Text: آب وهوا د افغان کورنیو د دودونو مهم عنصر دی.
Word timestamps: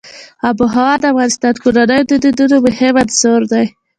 آب 0.47 0.57
وهوا 0.61 0.91
د 1.01 1.03
افغان 1.11 1.55
کورنیو 1.63 2.07
د 2.09 2.11
دودونو 2.23 2.57
مهم 2.67 2.95
عنصر 3.03 3.41
دی. 3.51 3.65